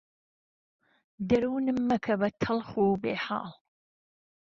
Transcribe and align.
دوروونم 1.29 1.79
مهکه 1.89 2.13
به 2.19 2.29
تهڵخ 2.43 2.69
وبێ 2.87 3.13
حاڵ 3.25 3.49